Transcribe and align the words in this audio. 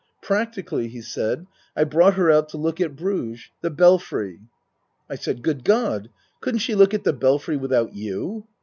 "Practically," 0.23 0.87
he 0.87 0.99
said," 0.99 1.45
I 1.77 1.83
brought 1.83 2.15
her 2.15 2.31
out 2.31 2.49
to 2.49 2.57
look 2.57 2.81
at 2.81 2.95
Bruges 2.95 3.51
the 3.61 3.69
Belfry." 3.69 4.39
I 5.07 5.13
said:" 5.13 5.43
Good 5.43 5.63
God! 5.63 6.09
Couldn't 6.39 6.61
she 6.61 6.73
look 6.73 6.95
at 6.95 7.03
the 7.03 7.13
Belfry 7.13 7.55
without 7.55 7.93
you 7.93 8.47